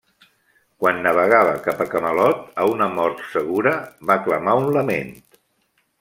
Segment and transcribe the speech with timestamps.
[0.83, 3.73] Quan navegava cap a Camelot a una mort segura,
[4.13, 5.13] va clamar un lament.